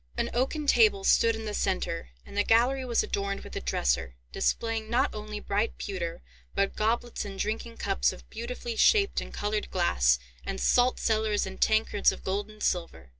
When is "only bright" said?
5.13-5.77